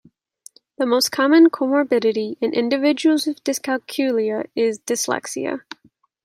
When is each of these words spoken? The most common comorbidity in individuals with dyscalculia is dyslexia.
The 0.79 0.87
most 0.87 1.11
common 1.11 1.51
comorbidity 1.51 2.35
in 2.41 2.55
individuals 2.55 3.27
with 3.27 3.43
dyscalculia 3.43 4.47
is 4.55 4.79
dyslexia. 4.79 5.61